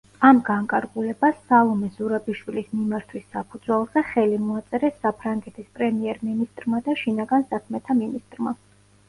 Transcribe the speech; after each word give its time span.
ამ 0.27 0.37
განკარგულებას 0.45 1.35
სალომე 1.49 1.89
ზურაბიშვილის 1.97 2.71
მიმართვის 2.77 3.27
საფუძველზე 3.35 4.03
ხელი 4.15 4.41
მოაწერეს 4.47 4.99
საფრანგეთის 5.05 5.69
პრემიერ-მინისტრმა 5.77 6.83
და 6.91 6.99
შინაგან 7.05 7.49
საქმეთა 7.55 8.01
მინისტრმა. 8.03 8.59